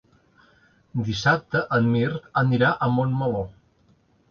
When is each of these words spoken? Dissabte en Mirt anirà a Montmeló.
Dissabte 1.09 1.61
en 1.77 1.91
Mirt 1.97 2.27
anirà 2.43 2.73
a 2.75 2.91
Montmeló. 2.97 3.47